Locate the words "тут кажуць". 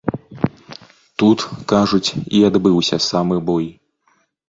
1.25-2.09